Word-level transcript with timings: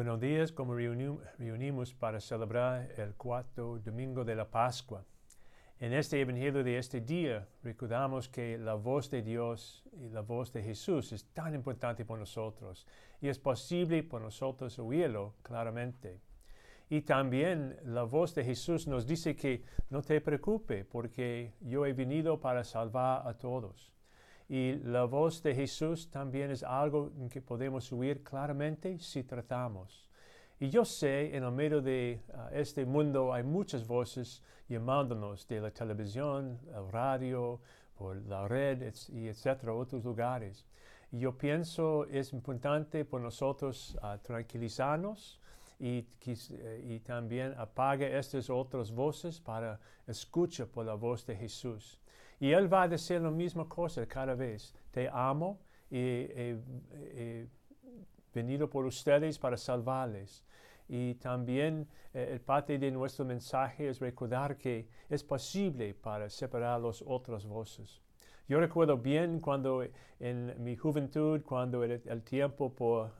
Buenos 0.00 0.18
días, 0.18 0.50
como 0.50 0.72
reunimos 0.72 1.92
para 1.92 2.20
celebrar 2.20 2.88
el 2.96 3.12
cuarto 3.16 3.78
domingo 3.80 4.24
de 4.24 4.34
la 4.34 4.50
Pascua. 4.50 5.04
En 5.78 5.92
este 5.92 6.18
Evangelio 6.18 6.64
de 6.64 6.78
este 6.78 7.02
día 7.02 7.46
recordamos 7.62 8.26
que 8.26 8.56
la 8.56 8.76
voz 8.76 9.10
de 9.10 9.20
Dios 9.20 9.84
y 9.92 10.08
la 10.08 10.22
voz 10.22 10.54
de 10.54 10.62
Jesús 10.62 11.12
es 11.12 11.26
tan 11.34 11.54
importante 11.54 12.06
para 12.06 12.20
nosotros 12.20 12.86
y 13.20 13.28
es 13.28 13.38
posible 13.38 14.02
para 14.02 14.24
nosotros 14.24 14.78
oírlo 14.78 15.34
claramente. 15.42 16.18
Y 16.88 17.02
también 17.02 17.76
la 17.84 18.04
voz 18.04 18.34
de 18.34 18.42
Jesús 18.42 18.86
nos 18.86 19.06
dice 19.06 19.36
que 19.36 19.64
no 19.90 20.00
te 20.00 20.22
preocupes 20.22 20.86
porque 20.86 21.52
yo 21.60 21.84
he 21.84 21.92
venido 21.92 22.40
para 22.40 22.64
salvar 22.64 23.28
a 23.28 23.34
todos. 23.34 23.92
Y 24.50 24.74
la 24.82 25.04
voz 25.04 25.44
de 25.44 25.54
Jesús 25.54 26.10
también 26.10 26.50
es 26.50 26.64
algo 26.64 27.12
que 27.30 27.40
podemos 27.40 27.92
oír 27.92 28.24
claramente 28.24 28.98
si 28.98 29.22
tratamos. 29.22 30.08
Y 30.58 30.68
yo 30.70 30.84
sé, 30.84 31.36
en 31.36 31.44
el 31.44 31.52
medio 31.52 31.80
de 31.80 32.20
ah, 32.34 32.50
este 32.52 32.84
mundo 32.84 33.32
hay 33.32 33.44
muchas 33.44 33.86
voces 33.86 34.42
llamándonos 34.68 35.46
de 35.46 35.60
la 35.60 35.70
televisión, 35.70 36.58
el 36.74 36.90
radio, 36.90 37.60
por 37.96 38.16
la 38.26 38.48
red, 38.48 38.92
y 39.10 39.28
etcétera, 39.28 39.72
otros 39.72 40.02
lugares. 40.02 40.66
Y 41.12 41.20
yo 41.20 41.38
pienso 41.38 42.04
es 42.06 42.32
importante 42.32 43.04
por 43.04 43.20
nosotros 43.20 43.96
uh, 44.02 44.18
tranquilizarnos 44.18 45.38
y, 45.78 46.04
eh, 46.26 46.84
y, 46.88 46.98
también 46.98 47.54
apague 47.56 48.18
estas 48.18 48.50
otras 48.50 48.90
voces 48.90 49.38
para 49.38 49.78
escuchar 50.08 50.66
por 50.66 50.86
la 50.86 50.94
voz 50.94 51.24
de 51.24 51.36
Jesús. 51.36 51.99
Y 52.40 52.52
Él 52.52 52.72
va 52.72 52.82
a 52.82 52.88
decir 52.88 53.20
la 53.20 53.30
misma 53.30 53.68
cosa 53.68 54.06
cada 54.06 54.34
vez. 54.34 54.74
Te 54.90 55.08
amo 55.12 55.60
y 55.90 55.98
he, 55.98 57.46
venido 58.32 58.70
por 58.70 58.86
ustedes 58.86 59.38
para 59.38 59.58
salvarles. 59.58 60.44
Y 60.88 61.14
también 61.16 61.86
eh, 62.14 62.30
el 62.32 62.40
parte 62.40 62.78
de 62.78 62.90
nuestro 62.90 63.24
mensaje 63.24 63.88
es 63.88 64.00
recordar 64.00 64.56
que 64.56 64.88
es 65.08 65.22
posible 65.22 65.94
para 65.94 66.30
separar 66.30 66.80
las 66.80 67.04
otras 67.06 67.44
voces. 67.44 68.00
Yo 68.48 68.58
recuerdo 68.58 68.96
bien 68.96 69.38
cuando 69.38 69.84
en 70.18 70.54
mi 70.64 70.76
juventud, 70.76 71.42
cuando 71.42 71.84
era 71.84 72.00
el 72.06 72.22
tiempo 72.22 72.72
por 72.72 73.12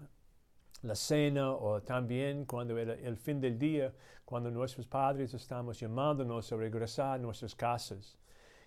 la 0.83 0.95
cena 0.95 1.53
o 1.53 1.83
también 1.83 2.47
cuando 2.47 2.79
era 2.79 2.95
el 2.95 3.17
fin 3.17 3.41
del 3.41 3.59
día, 3.59 3.93
cuando 4.25 4.51
nuestros 4.51 4.87
padres 4.87 5.35
estamos 5.35 5.79
llamándonos 5.79 6.51
a 6.53 6.57
regresar 6.57 7.17
a 7.17 7.19
nuestras 7.19 7.55
casas 7.55 8.17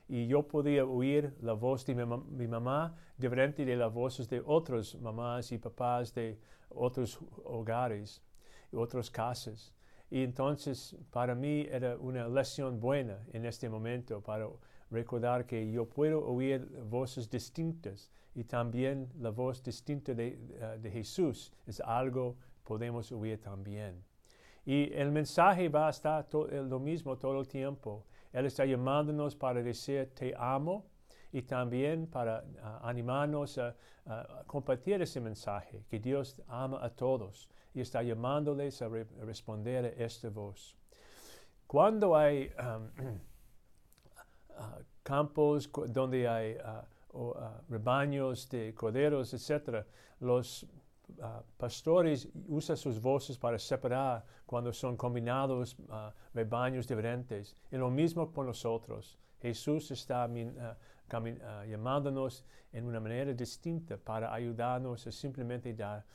y 0.08 0.28
yo 0.28 0.44
podía 0.48 0.86
oír 0.86 1.34
la 1.42 1.54
voz 1.54 1.86
de 1.86 1.96
mi, 1.96 2.48
mamá 2.48 2.96
diferente 3.18 3.66
de 3.66 3.76
las 3.76 3.92
voces 3.94 4.28
de 4.30 4.42
otras 4.46 4.96
mamás 4.96 5.52
y 5.52 5.58
papás 5.58 6.14
de 6.14 6.38
otros 6.70 7.20
hogares 7.46 8.22
y 8.72 8.76
otras 8.76 9.10
casas. 9.10 9.74
Y 10.10 10.24
entonces 10.24 10.96
para 11.12 11.34
mí 11.34 11.68
era 11.70 11.98
una 11.98 12.28
lección 12.28 12.80
buena 12.80 13.18
en 13.32 13.46
este 13.46 13.70
momento 13.70 14.22
para 14.22 14.48
recordar 14.92 15.46
que 15.46 15.72
yo 15.72 15.86
puedo 15.86 16.24
oír 16.26 16.68
voces 16.90 17.30
distintas 17.30 18.12
y 18.36 18.44
también 18.44 19.10
la 19.20 19.30
voz 19.30 19.64
distinta 19.64 20.14
de, 20.14 20.28
eh, 20.28 20.80
de 20.82 20.92
Jesús 20.92 21.54
es 21.66 21.80
algo 21.80 22.36
podemos 22.64 23.12
oír 23.12 23.40
también. 23.40 24.04
Y 24.66 24.94
el 24.94 25.12
mensaje 25.12 25.68
va 25.70 25.88
a 25.88 25.90
estar 25.90 26.26
lo 26.32 26.80
mismo 26.80 27.18
todo 27.18 27.40
el 27.40 27.48
tiempo. 27.48 28.06
Él 28.34 28.48
está 28.48 28.66
llamándonos 28.66 29.36
para 29.36 29.62
decir 29.62 30.12
te 30.16 30.34
amo 30.36 30.86
y 31.32 31.44
también 31.44 32.08
para 32.08 32.44
ah, 32.62 32.80
animarnos 32.84 33.58
a, 33.58 33.76
compartir 34.48 35.02
ese 35.02 35.22
mensaje, 35.22 35.86
que 35.90 35.98
Dios 35.98 36.42
ama 36.50 36.84
a 36.84 36.90
todos 36.90 37.50
y 37.74 37.80
está 37.80 38.04
llamándoles 38.04 38.82
a, 38.82 38.90
responder 39.22 39.86
a 39.86 40.04
esta 40.04 40.30
voz. 40.30 40.76
Cuando 41.66 42.14
hay 42.16 42.52
um, 42.60 42.90
ah, 44.58 44.80
campos 45.04 45.70
donde 45.88 46.28
hay 46.28 46.58
ah, 46.64 46.86
rebaños 47.70 48.50
de 48.50 48.74
corderos, 48.74 49.34
etc., 49.34 49.86
los 50.20 50.68
Uh, 51.20 51.44
pastores 51.58 52.28
usan 52.48 52.78
sus 52.78 53.00
voces 53.00 53.38
para 53.38 53.60
separar 53.60 54.26
cuando 54.46 54.72
son 54.72 54.96
combinados 54.98 55.78
uh, 55.80 56.12
rebaños 56.34 56.88
diferentes. 56.88 57.56
Y 57.72 57.78
lo 57.78 57.90
mismo 57.90 58.32
con 58.32 58.48
nosotros. 58.48 59.18
Jesús 59.42 59.92
está 59.92 60.28
uh, 60.28 61.66
llamándonos 61.66 62.46
en 62.72 62.86
una 62.86 63.00
manera 63.00 63.34
distinta 63.34 63.98
para 63.98 64.34
ayudarnos 64.34 65.06
a 65.06 65.12
simplemente 65.12 65.74
dar 65.74 66.06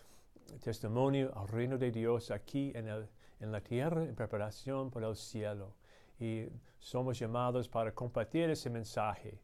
testimonio 0.62 1.32
al 1.36 1.48
reino 1.48 1.76
de 1.76 1.90
Dios 1.90 2.30
aquí 2.30 2.72
en, 2.74 2.88
el, 2.88 3.08
en 3.40 3.52
la 3.52 3.60
tierra 3.60 4.04
en 4.04 4.14
preparación 4.14 4.90
para 4.90 5.08
el 5.08 5.16
cielo. 5.16 5.74
Y 6.18 6.46
somos 6.78 7.18
llamados 7.18 7.68
para 7.68 7.92
compartir 7.92 8.50
ese 8.50 8.70
mensaje 8.70 9.38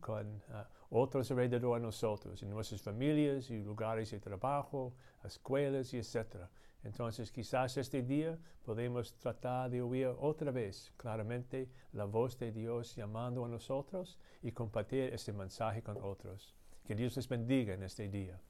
con 0.00 0.42
otros 0.90 1.30
alrededor 1.30 1.78
de 1.78 1.86
nosotros, 1.86 2.42
en 2.42 2.50
nuestras 2.50 2.82
familias 2.82 3.50
y 3.50 3.62
lugares 3.62 4.10
de 4.10 4.20
trabajo, 4.20 4.94
escuelas 5.24 5.92
y 5.94 5.98
etc. 5.98 6.46
Entonces 6.84 7.32
quizás 7.32 7.76
este 7.76 8.02
día 8.02 8.38
podemos 8.64 9.14
tratar 9.16 9.70
de 9.70 9.82
oír 9.82 10.08
otra 10.18 10.50
vez 10.50 10.92
claramente 10.96 11.68
la 11.92 12.04
voz 12.04 12.38
de 12.38 12.52
Dios 12.52 12.94
llamando 12.94 13.44
a 13.44 13.48
nosotros 13.48 14.18
y 14.42 14.52
compartir 14.52 15.12
este 15.12 15.32
mensaje 15.32 15.82
con 15.82 15.98
otros. 16.00 16.54
Que 16.84 16.94
Dios 16.94 17.16
les 17.16 17.28
bendiga 17.28 17.74
en 17.74 17.82
este 17.82 18.08
día. 18.08 18.40